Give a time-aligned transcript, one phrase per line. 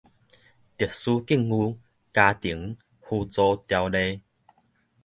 [0.03, 0.19] 特殊境遇家
[2.33, 4.23] 庭扶助條例